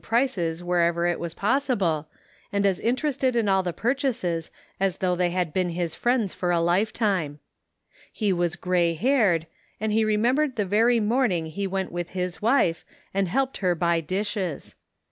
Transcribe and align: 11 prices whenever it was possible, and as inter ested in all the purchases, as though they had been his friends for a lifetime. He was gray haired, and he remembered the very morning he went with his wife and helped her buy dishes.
11 0.01 0.09
prices 0.09 0.63
whenever 0.63 1.05
it 1.05 1.19
was 1.19 1.35
possible, 1.35 2.07
and 2.51 2.65
as 2.65 2.79
inter 2.79 3.09
ested 3.09 3.35
in 3.35 3.47
all 3.47 3.61
the 3.61 3.71
purchases, 3.71 4.49
as 4.79 4.97
though 4.97 5.15
they 5.15 5.29
had 5.29 5.53
been 5.53 5.69
his 5.69 5.93
friends 5.93 6.33
for 6.33 6.49
a 6.49 6.59
lifetime. 6.59 7.37
He 8.11 8.33
was 8.33 8.55
gray 8.55 8.95
haired, 8.95 9.45
and 9.79 9.91
he 9.91 10.03
remembered 10.03 10.55
the 10.55 10.65
very 10.65 10.99
morning 10.99 11.45
he 11.45 11.67
went 11.67 11.91
with 11.91 12.09
his 12.17 12.41
wife 12.41 12.83
and 13.13 13.27
helped 13.27 13.57
her 13.57 13.75
buy 13.75 13.99
dishes. 14.01 14.73